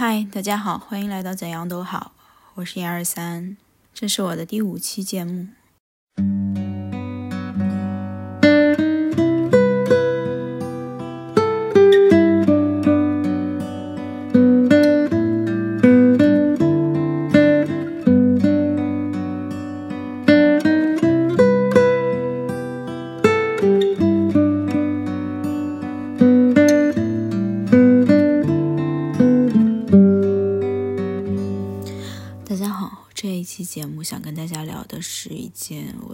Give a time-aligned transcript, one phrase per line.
[0.00, 2.12] 嗨，大家好，欢迎来到怎样都好，
[2.54, 3.56] 我是一二三，
[3.92, 5.48] 这是我的第五期节目。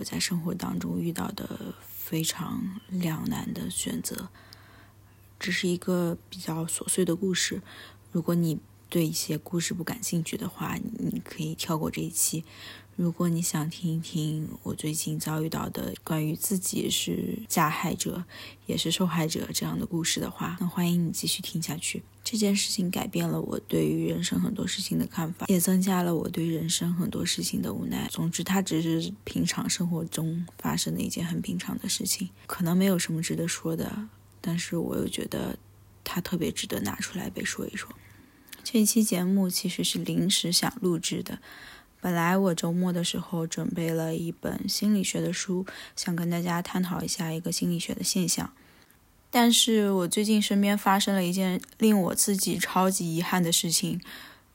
[0.05, 4.29] 在生活当中遇到的非常两难的选择。
[5.41, 7.63] 这是一个比较琐碎的故事，
[8.13, 12.45] 如果你对一些故事不感兴趣的话，你可以跳过这一期。
[12.97, 18.25] 如果你想听一听我最近遭遇到的关于自己是加害者
[18.67, 22.05] 也是受害者这样的故事的话，那欢迎你继续听下去。
[22.23, 28.09] 这件事情改变了我对于人生很多事情的看法，也增加了我对人生很多事情的无奈。
[28.11, 34.09] 总之，它只是平常生活中发生的一件很平常的事情，可能没有什么值得说的，
[34.41, 35.59] 但是我又觉得
[36.05, 37.91] 它特别值得拿出来被说一说。
[38.63, 41.41] 这一期节目其实是临时想录制的。
[42.05, 45.65] 本来我周末的时候准备了一本心理学的书，
[45.97, 48.53] 想跟大家探讨一下一个心理学的现象。
[49.31, 54.03] 但是我最近身边发生了一件令我自己超级遗憾的事情，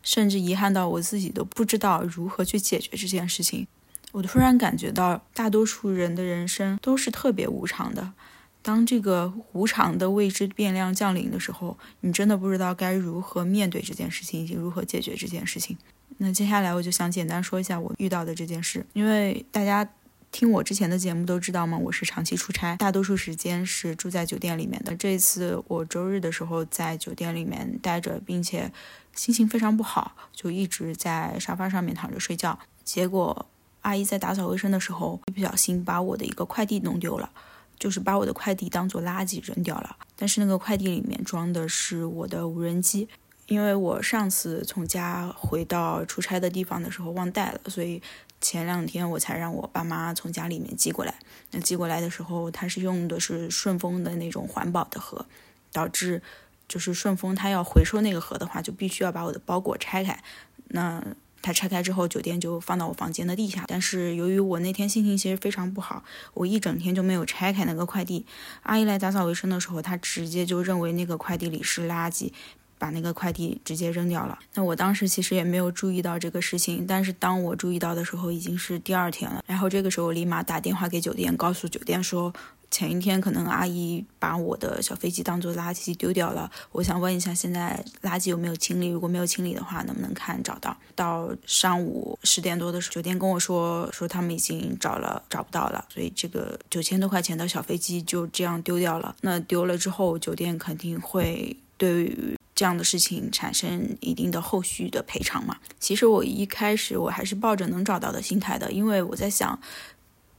[0.04, 3.66] 甚至遗憾到我自己都不知道如何去解决这件事情。
[4.12, 8.14] 我突然感觉到，大多数人的人生都是特别无常的。
[8.62, 15.76] 当这个无常的未知变量降临的时候，你真的不知道该如何面对这件事情，以及如何解决这件事情。
[16.18, 19.88] 那接下来我就想简单说一下我遇到的这件事，因为大家
[20.32, 24.96] 听我之前的节目都知道嘛，我是长期出差，大多数时间是住在酒店里面的。
[24.96, 28.72] 这次我周日的时候在酒店里面待着，并且
[29.16, 32.60] 心情非常不好，就一直在沙发上面躺着睡觉。
[32.84, 33.46] 结果
[33.82, 37.32] 阿姨在打扫卫生的时候，一不小心把我的一个快递弄丢了，
[37.80, 39.96] 就是把我的快递当做垃圾扔掉了。
[40.16, 43.08] 但是那个快递里面装的是我的无人机。
[43.50, 48.02] 因为我上次从家回到出差的地方的时候忘带了，所以
[48.40, 51.16] 前两天我才让我爸妈从家里面寄过来。
[51.52, 55.26] 那寄过来的时候，他是用的是顺丰的那种环保的盒，
[55.72, 56.22] 导致
[56.68, 60.24] 就是顺丰他要回收那个盒的话，就必须要把我的包裹拆开。
[60.68, 61.04] 那
[61.42, 63.64] 他拆开之后，酒店就放到我房间的地下。
[63.66, 66.04] 但是由于我那天心情其实非常不好，
[66.36, 68.26] 我一整天就没有拆开那个快递。
[68.62, 72.32] 阿姨来打扫卫生的时候，她直接就认为那个快递里是垃圾。
[72.80, 74.40] 把那个快递直接扔掉了。
[74.56, 79.44] 那我当时其实也没有注意到这个事情，但是当我注意到的时候，已经是第二天了。
[79.46, 82.34] 然后这个时候，我立马打电话给酒店，告诉酒店说，
[82.72, 86.50] 前一天可能阿姨把我的小飞机当做垃圾丢掉了。
[86.72, 88.88] 我想问一下，现在垃圾有没有清理？
[88.88, 90.76] 如果没有清理的话，能不能看找到？
[90.96, 95.84] 到上午十点多的时候，酒店跟我说，说他们已经找了，找不到了。
[95.90, 99.16] 所以这个九千多块钱的小飞机就这样丢掉了。
[99.22, 105.62] 那丢了之后，酒店肯定会对于这样的事情产生一定的后续的赔偿嘛？
[105.80, 109.58] 其实我一开始我还是抱着能找到的心态的，因为我在想，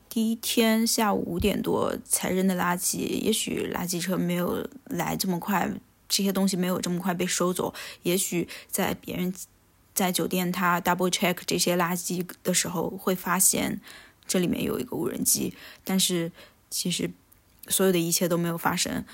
[0.06, 5.72] 第一天下午五点多才扔的垃圾，也许垃圾车没有来这么快，
[6.10, 7.72] 这些东西没有这么快被收走，
[8.02, 9.32] 也许在别人
[9.94, 13.80] 在酒店他 double check 这些垃圾的时候会发现
[14.26, 15.54] 这里面有一个无人机，
[15.84, 16.30] 但是
[16.68, 17.10] 其实
[17.68, 19.06] 所有的一切都没有发生。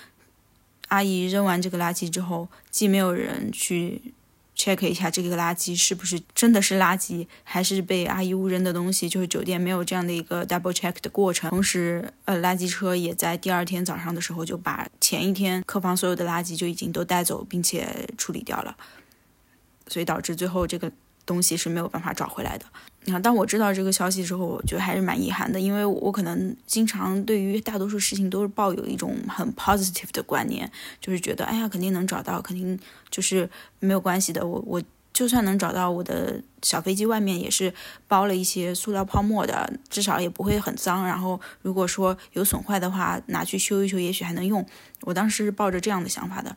[0.89, 4.15] 阿姨扔完这个垃圾之后，既没有人去
[4.57, 11.51] check 一下这个垃圾是不是真的是垃圾，还是被阿姨误扔的东西，就是酒店没有这样的一个 double check 的过程。
[11.51, 18.77] 同时，呃，垃圾车也在第二天早上的时候就把前一天客房所有的垃圾就已经都带走，并且处理掉了，
[19.89, 20.91] 所以导致最后这个
[21.27, 22.65] 东西是没有办法找回来的。
[23.05, 30.69] 你看，当我知道这个消息之后，我觉得还是蛮遗憾的，因为我可能经常对于大多数事情都是抱有一种很 positive 的观念，
[31.01, 32.77] 就是觉得，哎呀，肯定能找到，肯定
[33.09, 33.49] 就是
[33.79, 34.45] 没有关系的。
[34.45, 34.83] 我我
[35.13, 37.73] 就算能找到，我的小飞机外面也是
[38.09, 41.07] 包了一些塑料泡沫的，至少也不会很脏。
[41.07, 44.67] 然后如果说有损坏的话，拿去修一修，也许还能用。
[45.03, 46.57] 我当时是抱着这样的想法的，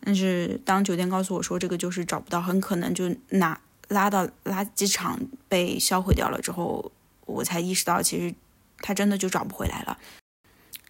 [0.00, 3.58] 但是当酒店告诉我说这个就是找不到，很可能就拿。
[3.88, 5.18] 拉到垃圾场
[5.48, 6.92] 被销毁掉了之后，
[7.26, 8.34] 我才意识到，其实
[8.78, 9.98] 他真的就找不回来了。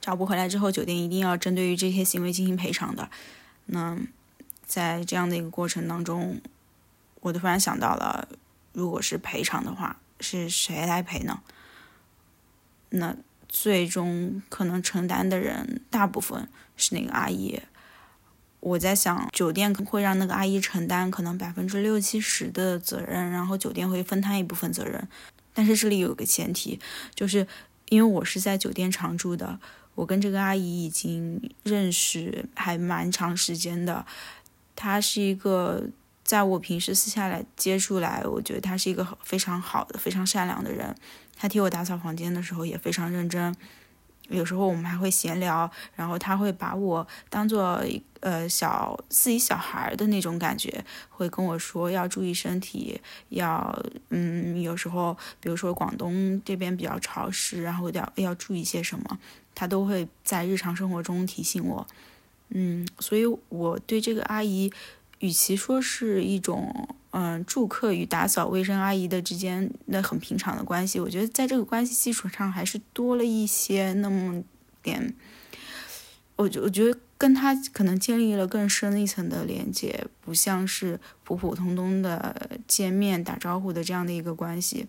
[0.00, 3.10] 找不回来之后，酒店一定要针对于这些行为进行赔偿的。
[3.66, 3.98] 那
[4.64, 6.40] 在这样的一个过程当中，
[7.20, 8.28] 我突然想到了，
[8.72, 11.40] 如果是赔偿的话，是谁来赔呢？
[12.90, 13.14] 那
[13.48, 17.60] 最终可能承担的人，大部分是那个阿姨。
[18.60, 25.06] 我在想，酒店会让那个阿姨承担可能百分之六七十的责任，然后酒店会分摊一部分责任。
[25.55, 26.78] 但是这里有个前提，
[27.14, 27.46] 就是
[27.88, 29.58] 因为我是在酒店常住的，
[29.94, 34.05] 我跟这个阿姨已经认识还蛮长时间的。
[34.76, 35.84] 她是一个
[36.25, 40.94] 在我平时私下来接触来，我觉得她是一个非常好的、非常善良的人。
[41.37, 43.54] 她替我打扫房间的时候也非常认真。
[44.28, 47.82] 有时候我们还会闲聊，然后他会把我当做
[48.20, 59.19] 呃小自己小孩的那种感觉，会跟我说要注意身体，要嗯有时候比如说广东这边比较潮湿，然后要要注意些什么，
[59.54, 61.86] 他都会在日常生活中提醒我，
[62.50, 64.72] 嗯，所以我对这个阿姨。
[65.20, 74.43] 与其说是一种嗯住客与打扫卫生阿姨的之间那很平常的关系，我觉得在这个关系基础上还是多了一些那么
[74.82, 75.14] 点，
[76.37, 84.87] 我觉我觉得跟他可能建立了更深一层的连接，不像是普普通通的见面打招呼的这样的一个关系。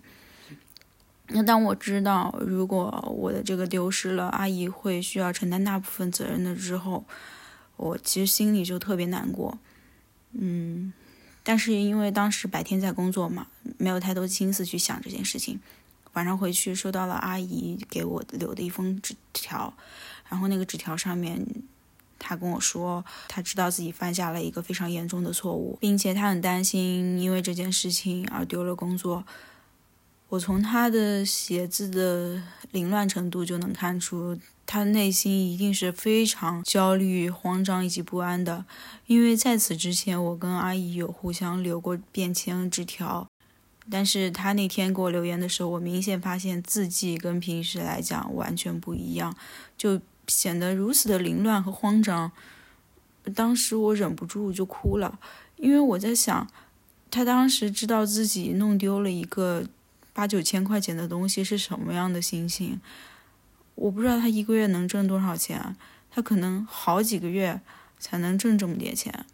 [1.31, 7.05] 那当我知道如果我的这个丢失了，阿姨会需要承担大部分责任的之后，
[7.77, 9.59] 我其实心里就特别难过。
[10.33, 10.91] 嗯，
[11.43, 13.47] 但是因为当时白天在工作嘛，
[13.77, 15.59] 没有太多心思去想这件事情。
[16.13, 19.73] 晚上回去收到了阿姨给我留的一封纸条，
[20.27, 21.45] 然后那个纸条上面，
[22.17, 29.23] 她跟我说，她知道自己犯下了一个非常严重的错误，并且她很担心因为这件事情而丢了工作。
[30.29, 32.41] 我从他的写字的
[32.71, 34.37] 凌乱程度就能看出。
[34.71, 38.63] 他内心一定是非常焦虑、慌张以及不安的，
[39.07, 43.27] 因为在此之前，我跟阿姨有互相留过便签纸条，
[43.89, 49.35] 但是他那天给我留言的时候，我明显发现字迹跟平时来讲完全不一样，
[49.75, 52.31] 就显得如此的凌乱和慌张。
[53.33, 55.17] 当时我忍不住就哭了，
[55.57, 56.47] 因为我在想，
[57.09, 59.65] 他当时知道自己弄丢了一个
[60.13, 62.79] 八九千块钱的东西是什么样的心情。
[63.75, 65.75] 我不知道他一个月能挣多少钱，
[66.11, 67.61] 他可能好几个月
[67.97, 69.25] 才能挣这么点钱。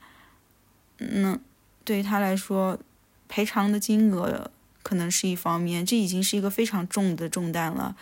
[0.97, 1.39] 那
[1.83, 2.79] 对于他来说，
[3.27, 4.51] 赔偿的金额
[4.83, 7.95] 可能是一方面，这已经是一个非常重的重担了。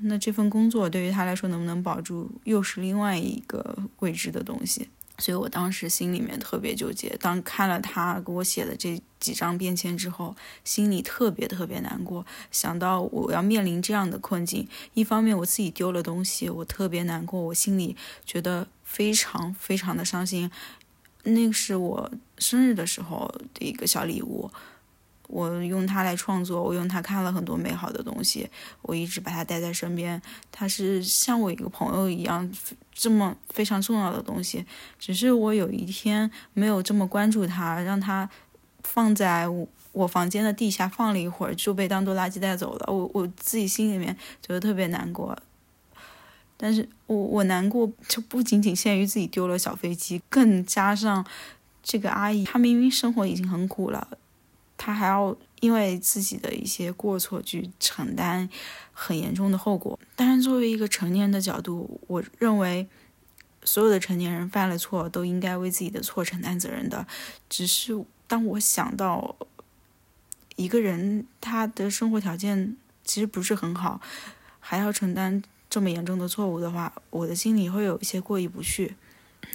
[0.00, 4.88] 那这份工作对于他来说能不能保住，又是另外一个未知的东西。
[5.18, 7.16] 所以我当时心里面特别纠结。
[7.20, 10.34] 当看了他给我写的这几张便签之后，
[10.64, 12.26] 心里特别特别难过。
[12.50, 17.96] 想到我要面临这样的困境，一方面我自己丢了东西，我特别难过，我心里
[18.26, 20.50] 觉得非常非常的伤心。
[21.22, 24.50] 那个是我生日的时候的一个小礼物。
[25.28, 28.48] 我用它来创作，我用它看了很多美好的东西，
[28.82, 30.20] 我一直把它带在身边。
[30.52, 32.50] 它是像我一个朋友一样，
[32.92, 34.64] 这么非常重要的东西。
[34.98, 38.28] 只是我有一天没有这么关注它，让它
[38.82, 42.92] 放在我我房间的地下放了一会儿，就被当做垃圾带走了。
[42.92, 45.36] 我我自己心里面觉得特别难过。
[46.56, 51.26] 但是我我难过就不仅仅限于自己丢了小飞机，更加上
[51.82, 54.06] 这个阿姨，她明明生活已经很苦了。
[54.84, 58.46] 他还要因为自己的一些过错去承担
[58.92, 59.98] 很严重的后果。
[60.14, 62.86] 但是，作为一个成年人的角度，我认为
[63.62, 67.06] 所有的成年人犯了错都应该为自己的错承担责任的。
[67.48, 69.34] 只是当我想到
[70.56, 74.02] 一个人他的生活条件其实不是很好，
[74.60, 78.96] 还要承担这么严重的错误的话，我的心里会有一些过意不去。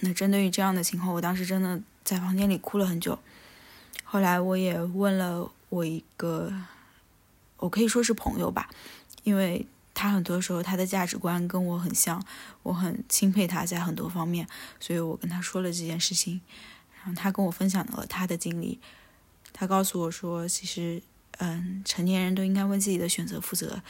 [0.00, 3.16] 那针对于这样的情况，我当时真的在房间里哭了很久。
[4.12, 6.52] 后来我也问了我一个，
[7.58, 8.68] 我可以说是朋友吧，
[9.22, 9.64] 因为
[9.94, 12.20] 他很多时候他的价值观跟我很像，
[12.64, 14.48] 我很钦佩他在很多方面，
[14.80, 16.40] 所以我跟他说了这件事情，
[16.96, 18.80] 然后他跟我分享了他的经历，
[19.52, 21.00] 他告诉我说，其实，
[21.38, 23.80] 嗯，成年人都应该为自己的选择负责，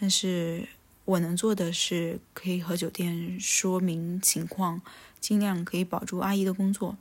[0.00, 0.68] 但是
[1.04, 4.82] 我能做的是可以和酒店说明情况，
[5.20, 6.96] 尽量可以保住阿姨的工作。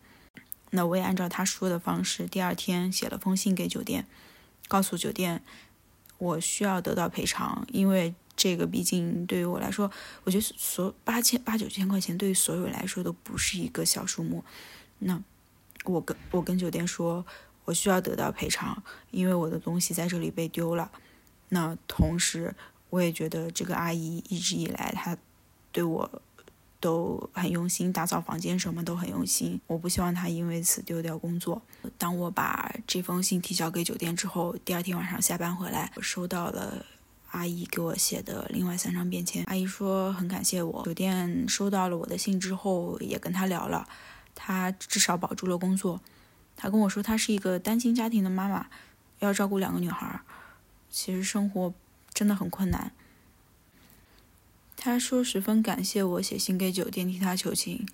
[0.76, 4.08] 那我也按照他说的方式，第二天写了封信给酒店，
[4.68, 5.44] 告诉酒店
[6.18, 9.92] 我需要得到赔偿，因为这个毕竟对于我来说，
[10.24, 14.44] 我觉得所八千八九千块钱对于所有人来说都不是一个小数目。
[14.98, 15.22] 那
[15.86, 17.24] 我跟我跟酒店说，
[17.66, 20.92] 我需要得到赔偿，因为我的东西在这里被丢了。
[21.50, 22.56] 那同时，
[22.90, 25.16] 我也觉得这个阿姨一直以来她
[25.72, 26.22] 对我。
[26.84, 29.58] 都很用心打扫房间，什么都很用心。
[29.68, 31.62] 我不希望他因为此丢掉工作。
[31.98, 36.86] 当我把这封信提交给酒店之后，第二天晚上下班回来，我收到了
[37.32, 39.46] 阿姨给我写的另外三张便签。
[39.46, 40.84] 阿姨说很感谢我。
[40.84, 43.88] 酒店收到了我的信之后，也跟他聊了。
[44.36, 46.02] 她至少保住了工作。
[46.58, 48.68] 她跟我说，她是一个单亲家庭的妈妈，
[49.20, 50.20] 要照顾两个女孩，
[50.90, 51.74] 其实生活
[52.14, 52.92] 真的很困难。
[54.86, 57.88] 他说十分感谢我写信给酒店替他求情，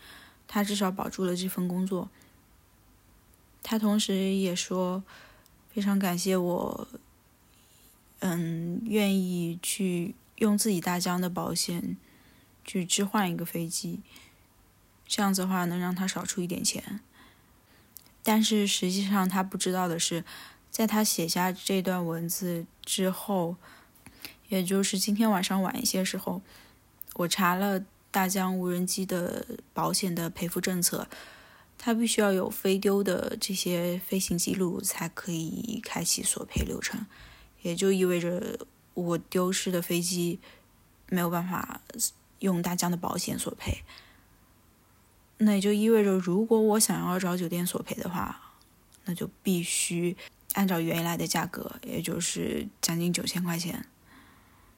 [0.48, 2.10] 他至少保住了这份工作。
[3.62, 5.03] 他同时也说
[5.72, 6.88] 非常感谢我，
[8.22, 11.96] 嗯，愿意去用自己大疆的保险
[12.65, 14.00] 去置换一个飞机，
[15.05, 17.01] 这样子的话能让他少出一点钱。
[18.24, 20.25] 但是实际上，他不知道的是，
[20.72, 23.58] 在他写下这段文字之后，
[24.48, 26.41] 也就是今天晚上晚一些时候，
[27.19, 31.05] 我查了大疆无人机的保险的赔付政策，
[31.77, 37.05] 它必须要有飞丢的这些飞行记录才可以开启索赔流程，
[37.61, 38.59] 也就意味着
[38.93, 40.39] 我丢失的飞机
[41.09, 41.81] 没有办法
[42.39, 43.83] 用大疆的保险索赔。
[45.39, 48.53] 那也就意味着，如果我想要找酒店索赔的话，
[49.03, 50.15] 那就必须
[50.53, 53.85] 按照原来的价格，也就是将近九千块钱。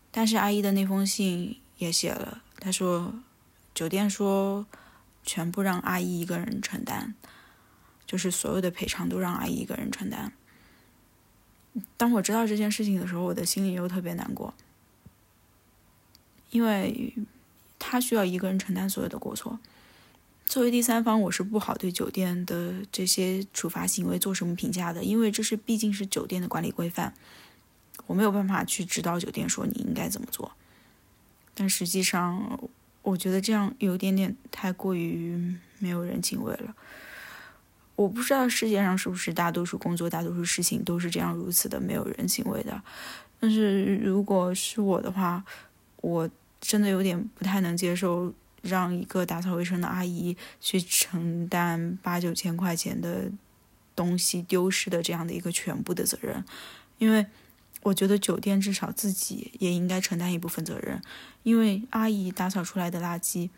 [0.09, 3.11] 但是阿姨的那封信也写了，他说
[3.73, 4.67] 酒店说
[5.23, 7.15] 全部让阿姨一个人承担，
[8.05, 10.31] 就是所有的赔偿都让阿姨一个人承担。
[11.97, 14.53] 当我知道这件事情的时候，我的心里又特别难过，
[16.51, 17.15] 因为
[17.79, 19.59] 他需要一个人承担所有的过错。
[20.45, 27.13] 作为第三方，我是不好对酒店的这些处罚行为做什么评价的，因为这是毕竟是酒店的管理规范，
[28.05, 30.51] 我没有办法去指导酒店说你应该怎么做。
[31.53, 32.59] 但实际上，
[33.01, 36.75] 我觉得这样有点点太过于没有人情味了。
[37.95, 42.81] 我不知道世界上是不是大多数工作、大多数事情都是这样如此的没有人情味的，
[43.39, 45.43] 但是如果是我的话，
[45.97, 46.29] 我
[46.59, 48.33] 真的有点不太能接受。
[48.63, 53.23] 让一个打扫卫生的阿姨去承担八九千块钱的
[53.95, 56.45] 东西丢失的这样的一个全部的责任，
[56.99, 57.25] 因为
[57.83, 61.01] 我觉得酒店至少自己也应该承担一部分责任，
[61.43, 63.49] 因为阿姨打扫出来的垃圾，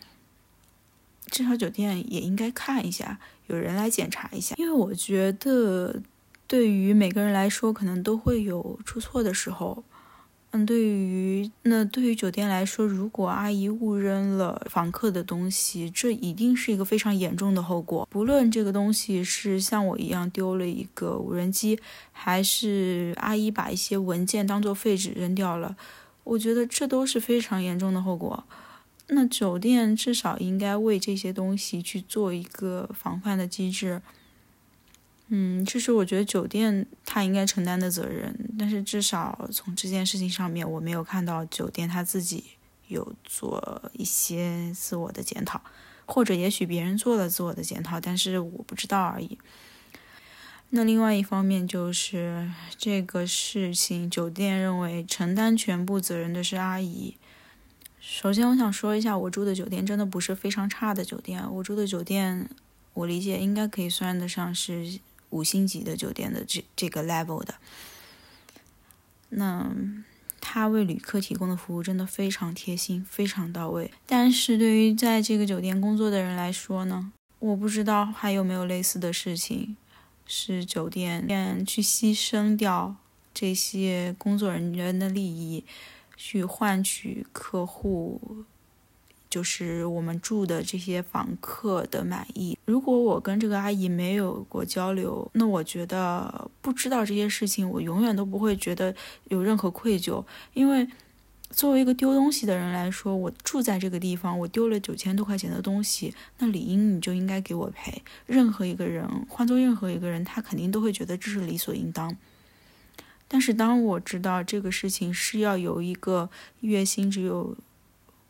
[1.28, 6.02] 至少酒店也应该看一下，有人来检查一下，因为我觉得
[6.48, 9.84] 对于每个人来说，可能都会有出错的时候。
[10.56, 18.08] 嗯，对于那对于酒店来说，如果阿姨误扔了房客的东西，这一定是一个非常严重的后果。
[18.12, 21.80] 不论这个东西是像我一样丢了一个无人机，
[22.12, 25.76] 还是阿姨把一些文件当做废纸扔掉了，
[26.24, 28.44] 我觉得这都是非常严重的后果。
[29.08, 34.04] 那酒店至少应该为这些东西去做一个防范的机制。
[35.30, 42.44] 嗯，这是我觉得酒店他应该承担的责任，但是至少从这件事情上面，我没有看到酒店他自己
[42.88, 45.60] 有做一些自我的检讨，
[46.06, 49.40] 或者也许别人做了自我的检讨，但是我不知道而已。
[50.70, 57.16] 那另外一方面就是这个事情，酒店认为承担全部责任的是阿姨。
[58.00, 62.48] 首先，我想说一下，我住的酒店真的不是非常差的酒店，我住的酒店，
[62.94, 65.00] 我理解应该可以算得上是。
[65.34, 67.56] 五星级的酒店的这这个 level 的，
[69.30, 69.76] 那
[70.40, 73.92] 他为旅客提供的服务真的非常贴心，非常到位。
[74.06, 79.76] 但是对于在这个酒店工作的人来说呢，我不知道还有没有类似的事情，
[80.28, 82.96] 是酒店去牺牲掉
[83.34, 85.64] 这些工作人员的利益，
[86.16, 88.46] 去换取客户。
[89.34, 92.56] 就是我们住的这些房客的满意。
[92.66, 98.94] 如果我跟这个阿姨没有过交流，那我觉得不知道这些事情，我永远都不会觉得
[99.30, 100.24] 有任何愧疚。
[100.54, 100.88] 因为
[101.50, 108.04] 作为一个丢东西的人来说，我住在这个地方，我丢了九千多块钱的东西，那理应你就应该给我赔。
[108.28, 112.16] 任何一个人，换做任何一个人，他肯定都会觉得这是理所应当。
[113.28, 117.58] 但是当我知道这个事情是要有一个月薪只有。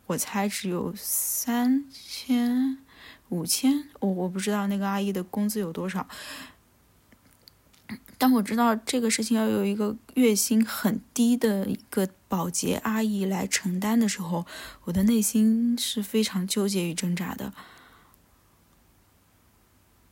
[0.08, 2.78] 我猜只有三千、
[3.30, 6.08] 五千，我我不知道那个阿姨的工资有多少。
[8.18, 14.46] 当我知道这个事情要有一个月薪很低的一个保洁阿姨来承担的时候，
[14.84, 17.54] 我的内心是非常纠结与挣扎的，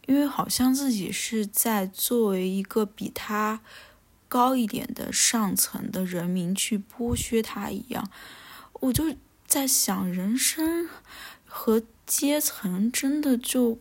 [0.07, 3.61] 因为好像自己是在作为一个比他
[4.29, 8.09] 高一点的上层的人民去剥削他一样，
[8.73, 9.13] 我就。
[9.51, 10.87] 在想人生
[11.45, 13.79] 和阶层，真的就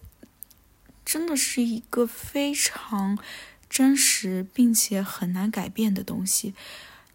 [1.04, 3.16] 真的是一个非常
[3.68, 6.54] 真实并且很难改变的东西。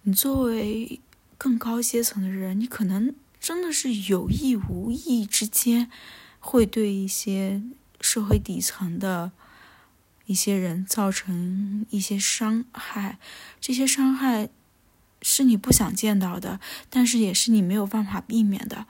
[0.04, 1.02] 你作为
[1.38, 5.92] 更高阶层的人，你可能真的是有意无意之间
[6.40, 7.62] 会对一些
[8.00, 9.34] 社会底层的
[10.28, 13.20] 一些人造成一些伤害，
[13.60, 14.48] 这些伤害
[15.28, 18.86] 是你不想见到的，但是也是你没有办法避免的。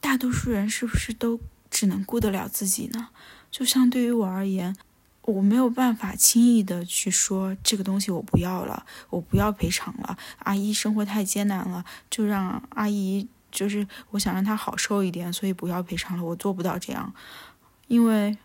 [0.00, 3.08] 大多数人是不是都只能顾得了自己呢？
[3.50, 4.76] 就像对于我而言，
[5.22, 10.16] 我没有办法轻易的去说这个东西我不要了，我不要赔偿了。
[10.38, 13.28] 阿姨生活太艰难了，就让阿姨。
[13.50, 16.22] 就是我想让她好受一点，所以不要赔偿了。
[16.22, 17.12] 我做不到这样，
[17.88, 18.38] 因为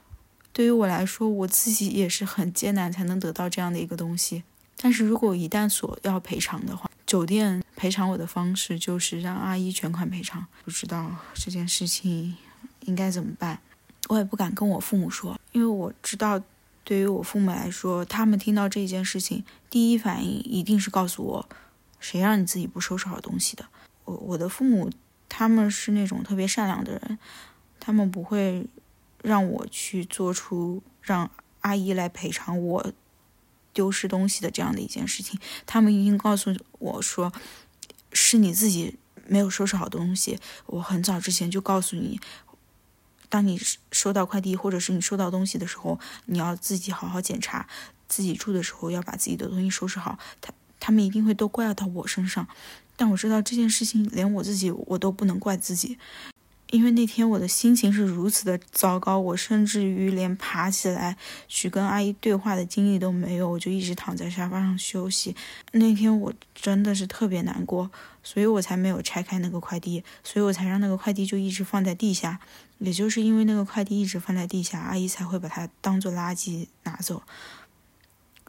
[0.51, 4.43] 对于我来说，我自己也是很艰难才能得到这样的一个东西。
[4.77, 10.45] 但是如果一旦索要赔偿的话，酒店赔偿我的方式就是让阿姨全款赔偿。
[10.63, 12.35] 不知道这件事情
[12.81, 13.59] 应该怎么办，
[14.09, 16.41] 我也不敢跟我父母说，因为我知道，
[16.83, 21.49] 对于我父母来说，他们听到这件事情，第一反应一定是告诉我：
[21.99, 23.65] 谁让你自己不收拾好东西的。
[24.05, 24.89] 我我的父母，
[25.29, 27.19] 他们是那种特别善良的人，
[27.79, 28.65] 他们不会
[29.21, 31.29] 让我去做出让
[31.61, 32.91] 阿姨来赔偿我
[33.75, 35.39] 丢失东西的这样的一件事情。
[35.67, 37.31] 他们已经告诉我说，
[38.11, 38.95] 是你自己
[39.27, 40.39] 没有收拾好东西。
[40.65, 42.19] 我很早之前就告诉你，
[43.29, 43.59] 当你
[43.91, 47.67] 收到快递或者是你收到东西的时候，你要自己好好检查，
[48.07, 50.17] 自己住的时候要把自己的东西收拾好。
[50.41, 52.47] 他他们一定会都怪到我身上。
[52.97, 55.99] 但我知道这件事情连我自己我都不能怪自己，
[56.71, 61.15] 因为那天我的心情是如此的糟糕，我甚至于连爬起来
[61.47, 65.35] 去跟阿姨对话的精力都没有，我就一直躺在沙发上休息。
[65.73, 67.89] 那天我真的是特别难过，
[68.23, 72.39] 所以我才没有拆开那个快递，所以我才让那个快递就一直放在地下。
[72.79, 77.23] 也就是因为那个快递一直放在地下，阿姨才会把它当做垃圾拿走。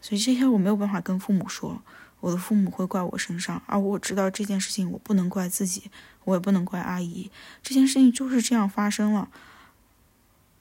[0.01, 1.83] 所以这些我没有办法跟父母说。
[2.21, 5.91] 我的父母会怪我身上，而我知道这件事情我不能怪自己，
[6.27, 7.31] 我也不能怪阿姨。
[7.63, 9.31] 这件事情就是这样发生了，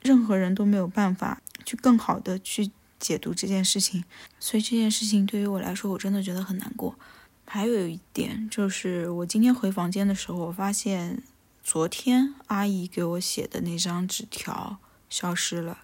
[0.01, 4.05] 任何人都没有办法去更好的去解读这件事情，
[4.39, 6.97] 所以这件事情对于我来说，我真的觉得很难过。
[7.45, 11.21] 还有一点就是，我今天回房间的时候，我发现
[11.61, 14.77] 昨天阿姨给我写的那张纸条
[15.09, 15.79] 消失了，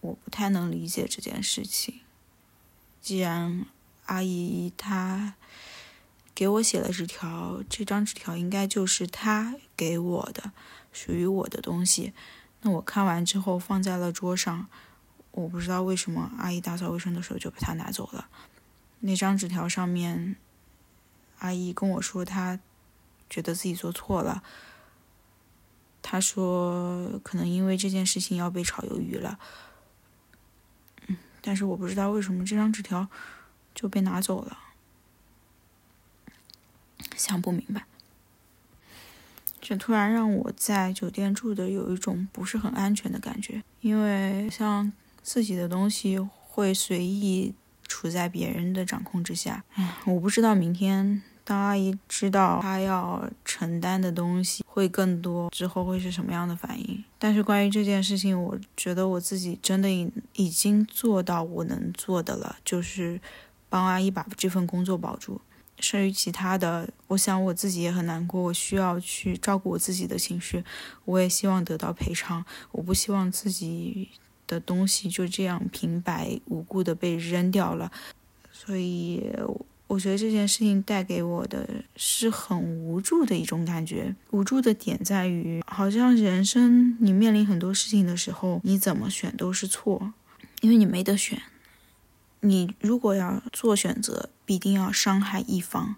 [0.00, 2.00] 我不太能理解这件事情，
[3.00, 3.64] 既然。
[4.06, 5.34] 阿姨她
[6.34, 10.52] 给我写了纸条，这张纸条应该就是他给我的，
[10.92, 12.12] 属于我的东西。
[12.62, 14.68] 那我看完之后放在了桌上，
[15.32, 18.28] 我不知道为什么阿姨打扫卫生的时候就把它拿走了。
[19.00, 20.36] 那张纸条上面，
[21.38, 22.58] 阿姨跟我说她
[23.28, 24.42] 觉得自己做错了，
[26.00, 29.38] 她说可能因为这件事情要被炒鱿鱼了。
[31.06, 33.08] 嗯，但是我不知道为什么这张纸条。
[33.72, 34.58] 就被拿走了，
[37.20, 37.84] 想不明白。
[39.60, 44.90] 这突然让我在酒店住的有一种不是很安全的感觉，因为像
[45.22, 47.54] 自己的东西会随意
[47.86, 49.62] 处在别人的掌控之下。
[49.74, 51.22] 唉，我不知道明天。
[51.42, 57.02] 当阿姨知道她要承担的东西会更多之后，会是什么样的反应？
[57.18, 63.20] 但是关于这件事情，我觉得我自己真的已已经做到我能做的了，就是
[63.68, 65.40] 帮阿姨把这份工作保住。
[65.80, 70.62] 至于其他的，我想我自己也很难过，我需要去照顾我自己的情绪，
[71.04, 72.44] 我也希望得到赔偿。
[72.70, 74.10] 我不希望自己
[74.46, 77.90] 的东西就这样平白无故的被扔掉了，
[78.52, 79.28] 所以。
[79.90, 84.14] 我觉得这件事情带给我的是很无助的一种感觉。
[84.30, 90.12] 无助的点在于，好像人生你面临很多事情的时候，你怎么选都是错，
[90.60, 91.42] 因为你没得选。
[92.38, 95.94] 你如果要做选择，必定要伤害一方。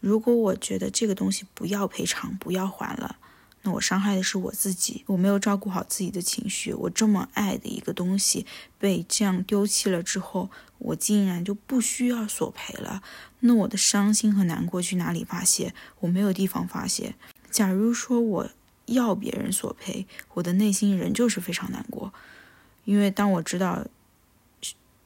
[0.00, 3.14] 如果我觉得这个东西不要赔偿，不要还了。
[3.62, 6.72] 那我伤害的是我自己，我没有照顾好自己的情绪。
[6.72, 8.44] 我这么爱的一个东西
[8.76, 13.04] 被这样丢弃了之后，我竟然就不需要索赔了。
[13.38, 15.72] 那我的伤心和难过去哪里发泄？
[16.00, 17.14] 我没有地方发泄。
[17.52, 18.50] 假如说我
[18.86, 22.12] 要别人索赔，我的内心仍旧是非常难过，
[22.84, 23.86] 因为当我知道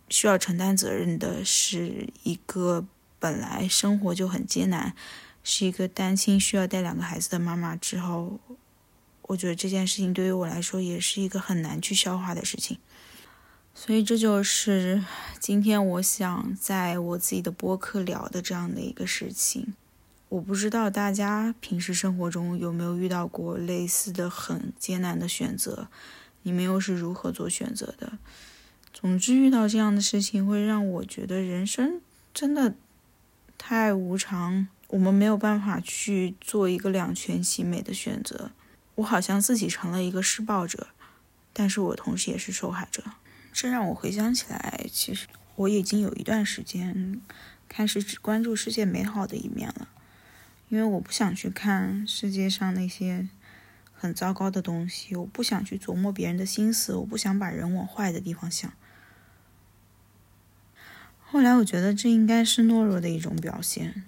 [0.09, 2.87] 需要承担责任的是一个
[3.19, 4.95] 本来生活就很艰难。
[5.47, 8.41] 是一个单亲需要带两个孩子的妈妈之后，
[9.21, 12.79] 我觉得这件事情对于我来说也是一个很难去消化的事情，
[13.75, 15.05] 所以这就是
[15.39, 19.75] 今天我想在我自己的播客聊的这样的一个事情。
[20.31, 25.89] 我不知道大家平时生活中有没有遇到过类似的很艰难的选择，
[26.45, 28.15] 你们又是如何做选择的？
[28.95, 32.01] 总之，遇到这样的事情会让我觉得人生
[32.33, 32.77] 真的
[33.59, 34.69] 太无常。
[34.87, 38.53] 我们没有办法去做一个两全其美的选择，
[38.95, 40.87] 我好像自己成了一个施暴者，
[41.53, 43.03] 但是我同时也是受害者。
[43.53, 45.27] 这让我回想起来，其实
[45.57, 47.21] 我已经有一段时间
[47.69, 49.89] 开始只关注世界美好的一面了，
[50.69, 53.29] 因为我不想去看世界上那些
[53.93, 58.73] 很糟糕的东西，我不想去琢磨别人的心思，我不想把人往坏的地方想。
[61.35, 64.05] 后来我觉得这应该是懦弱的一种表现。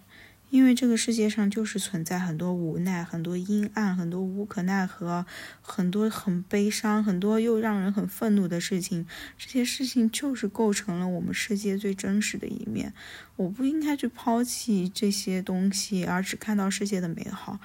[0.50, 5.26] 因为这个世界上就是存在很多无奈、很多阴暗、很多无可奈何、
[5.60, 9.04] 很多很悲伤、很多又让人很愤怒的事情。
[9.36, 12.92] 这些事情就是构成了我们世界最真实的一面。
[13.34, 17.58] 我不应该去抛弃这些东西，而只看到世界的美好。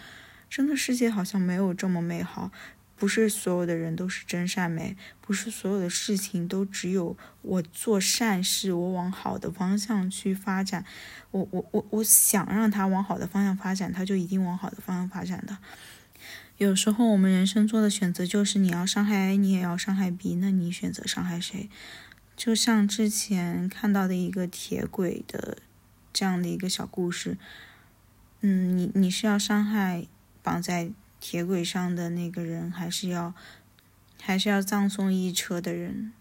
[0.49, 2.49] 真的，世界好像没有这么美好。
[3.01, 10.85] 不是所有的人都是真善美，不是所有的事情都只有我做善事，我往好的方向去发展，
[11.31, 15.57] 我我我我想让它往好的方向发展，它就一定往好的方向发展的。
[16.57, 21.71] 有时候我们人生做的选择就是你要伤害 A，你也要伤害 B，那你选择伤害谁？
[22.37, 25.57] 就像之前看到的一个铁轨的
[26.13, 27.39] 这样的一个小故事，
[28.41, 30.05] 嗯，你你是要伤害
[30.43, 30.91] 绑在。
[31.21, 33.33] 铁轨上的那个人，还是要，
[34.19, 36.11] 还是要葬送一车的人，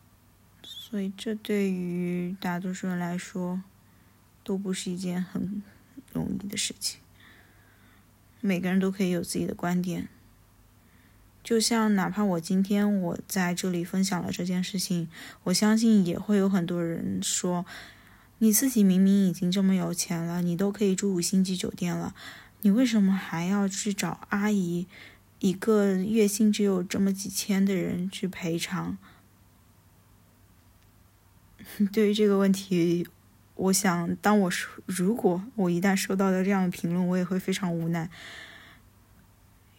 [0.62, 3.62] 所以这对于大多数人来说，
[4.44, 5.62] 都不是一件很
[6.12, 7.00] 容易的事情。
[8.42, 10.08] 每个人都可以有自己的观点，
[11.42, 15.08] 就像哪怕我今天我在这里分享了这件事情，
[15.44, 17.64] 我相信也会有很多人说，
[18.38, 22.14] 你自己明明已经这么有钱了，你都可以住五星级酒店了。
[22.62, 24.86] 你为什么还要去找阿姨，
[25.38, 28.98] 一个月薪只有这么几千的人去赔偿？
[31.90, 33.08] 对于这个问题，
[33.54, 38.10] 我想，当我说如果我一旦收到了这样的评论，我也会非常无奈，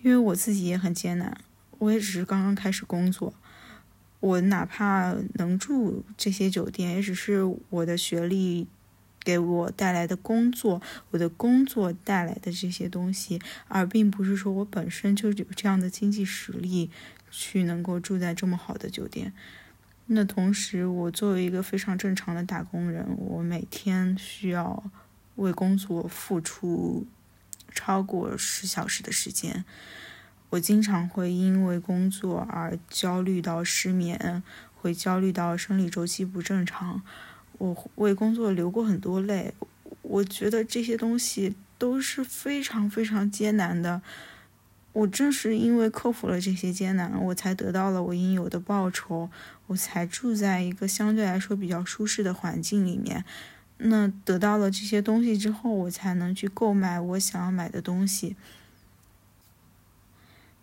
[0.01, 1.37] 因为我自己也很艰难，
[1.77, 3.33] 我也只是刚刚开始工作，
[4.19, 8.67] 我哪怕能住这些酒店，也只是我的学历。
[9.23, 10.81] 给我带来的工作，
[11.11, 16.89] 我的工作带来的这些东西，而并不是说我本身就有这样的经济实力
[17.29, 19.33] 去能够住在这么好的酒店。
[20.07, 24.83] 那同时，我作为一个非常正常的打工人，我每天需要
[25.35, 27.07] 为工作付出
[27.73, 29.63] 超过十小时的时间，
[30.49, 34.43] 我经常会因为工作而焦虑到失眠，
[34.75, 37.01] 会焦虑到生理周期不正常。
[37.61, 39.53] 我为工作流过很多泪，
[40.01, 44.01] 我觉得这些东西都是非常非常艰难的。
[44.93, 49.29] 我正是因为克服了这些艰难，我才得到了我应有的报酬，
[49.67, 53.23] 我才住在一个相对来说比较舒适的环境里面。
[53.77, 58.35] 那得到了这些东西之后，我才能去购买我想要买的东西。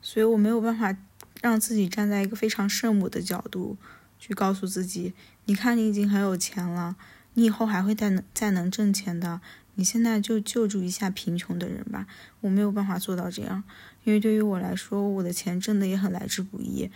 [0.02, 0.96] 所以我没有办法
[1.40, 3.76] 让自己站在一个非常圣母的角度。
[4.18, 6.96] 去告诉自己，你看你已经很有钱了，
[7.35, 9.40] 你以后还会再能再能挣钱的。
[9.74, 12.07] 你现在就救助一下贫穷的人吧。
[12.40, 13.62] 我没有办法做到这样，
[14.02, 16.90] 因为对于我来说，我的钱挣的也很来之不易。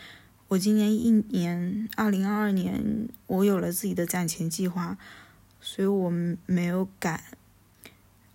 [0.49, 4.99] 我今年一年，二零二二年，我有了自己的攒钱计划，
[5.61, 6.13] 所以我
[6.47, 7.23] 没有敢。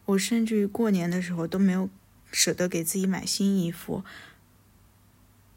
[0.06, 1.90] 我甚至于过年的时候都没有
[2.32, 4.06] 舍得给自己买新衣服。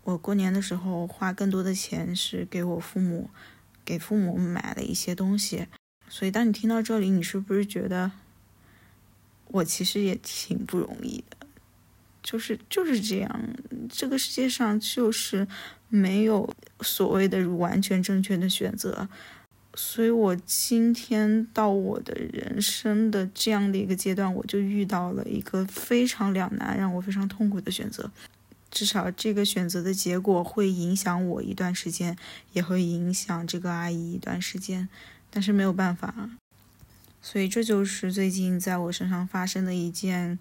[0.03, 3.31] 我过年的时候花更多的钱是给我父母，
[3.85, 5.67] 给父母买了一些东西。
[6.09, 8.11] 所以当你听到这里，你是不是觉得
[9.49, 11.37] 我其实也挺不容易的？
[12.23, 13.41] 就是就是这样，
[13.89, 15.47] 这个世界上就是
[15.89, 19.09] 没有所谓的完全正确的选择。
[19.75, 28.11] 所以我今天到我的人生的这样的一个阶段，我就遇到了一个非常两难、让我非常痛苦的选择。
[28.71, 32.17] 至少这个选择的结果会影响我一段时间，
[32.53, 34.89] 也会影响这个阿姨一段时间，
[35.29, 36.31] 但是没有办法，
[37.21, 40.39] 所以这就是最近在我身上发生的一件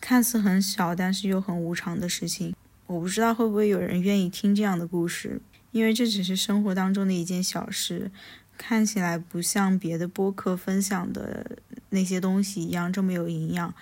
[0.00, 2.54] 看似很小，但是又很无常的事情。
[2.86, 8.10] 我不知道会不会有人愿意听这样的故事，因为这只是生活当中的一件小事，
[8.58, 11.58] 看起来不像别的播客分享的
[11.88, 13.72] 那些东西一样这么有营养。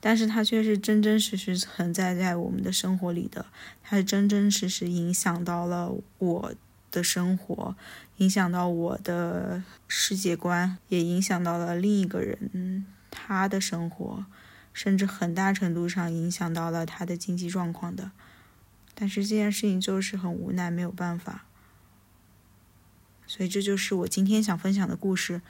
[0.00, 3.46] 但是它却是真真实实存在在我们的生活里的，
[3.82, 6.54] 它是真真实实影响到了我
[6.90, 7.74] 的生活，
[8.18, 14.26] 影响到我的世界观，也影响到了另一个人他的生活，
[14.72, 18.12] 甚至很大程度上影响到了他的经济状况的。
[18.94, 21.44] 但是这件事情就是很无奈，没有办法。
[23.26, 25.42] 所以这就是我今天想分享的故事。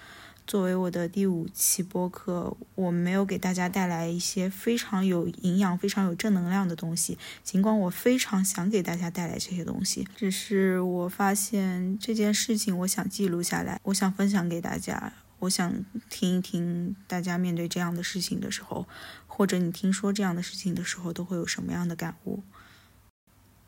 [0.47, 7.19] 作为我的第五期播客，我没有给大家带来一些非常有营养、非常有正能量的东西。
[7.43, 18.87] 尽管我非常想给大家带来这些东西，只是我发现这件事情，我想记录下来，我想分享给大家，我想听一听大家面对这样的事情的时候，
[19.27, 22.45] 或者你听说这样的事情的时候，都会有什么样的感悟。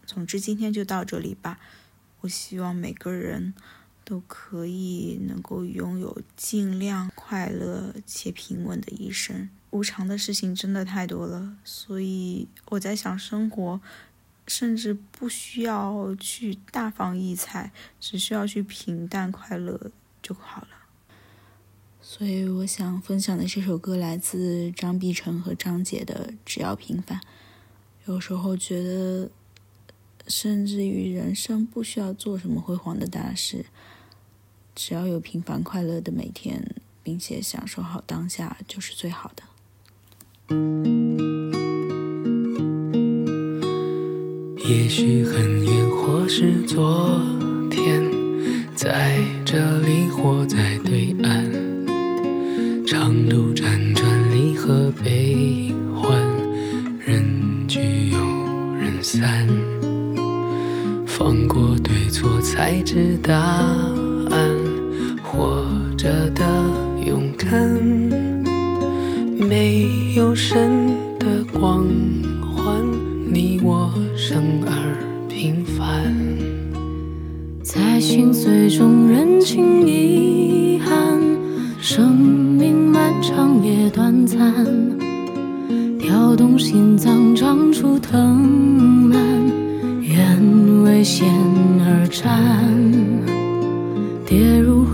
[0.07, 1.59] 总之，今天就到这里吧。
[2.21, 3.55] 我希望每个人。
[4.09, 9.51] 都可以能够拥有尽量快乐且平稳的一生。
[9.71, 13.79] 无常的事情真的太多了，所以我在想，生活
[14.47, 19.91] 甚至不需要去大放异彩，只需要去平淡快乐
[20.23, 20.69] 就好了。
[22.01, 27.21] 所以我想分享的这首歌来自张碧晨和张杰的《只要平凡》。
[28.07, 29.31] 有时候觉得，
[30.27, 33.67] 甚至于人生不需要做什么辉煌的大事。
[34.81, 36.65] 只要有平凡快乐的每天，
[37.03, 39.43] 并且享受好当下，就是最好的。
[44.65, 47.21] 也许很远，或是昨
[47.69, 48.09] 天，
[48.77, 56.17] 在这里或在对岸，长路辗转，离合悲欢，
[57.01, 58.19] 人聚又
[58.77, 59.49] 人散，
[61.05, 64.68] 放过对错，才知答案。
[65.39, 65.63] 活
[65.97, 66.43] 着的
[67.07, 67.81] 勇敢，
[69.39, 70.69] 没有神
[71.17, 71.87] 的光
[72.43, 72.85] 环，
[73.33, 74.99] 你我生而
[75.29, 76.13] 平凡，
[77.63, 80.99] 在心碎中认清遗憾。
[81.81, 84.67] 生命漫长也短暂，
[86.01, 88.37] 跳动心脏长出藤
[89.09, 89.21] 蔓，
[90.03, 91.29] 愿为险
[91.87, 92.29] 而战。
[94.27, 94.85] 跌入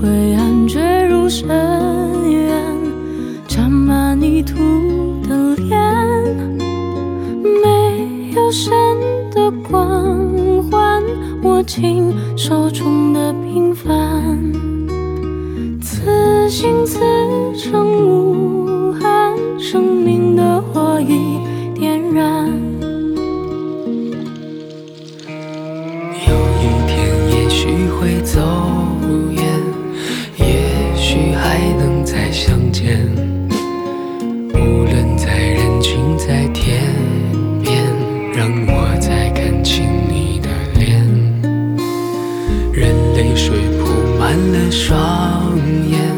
[11.77, 13.91] 亲手中的平凡
[15.83, 17.01] 此心此
[17.53, 21.41] 生无憾生命的火已
[21.75, 22.47] 点燃
[26.29, 26.97] 有一天
[27.33, 28.41] 也许会走
[29.33, 29.45] 远
[30.37, 33.05] 也许还能再相见
[34.55, 36.81] 无论在人群在天
[37.65, 37.85] 边
[38.33, 38.74] 让你
[44.53, 45.57] 了双
[45.89, 46.14] 眼。